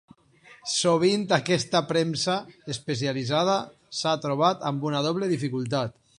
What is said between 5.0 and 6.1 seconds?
doble dificultat.